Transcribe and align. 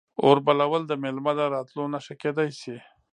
اور 0.23 0.37
بلول 0.45 0.81
د 0.87 0.91
میلمه 1.03 1.31
د 1.39 1.41
راتلو 1.53 1.83
نښه 1.93 2.15
کیدی 2.21 2.49
شي. 2.59 2.77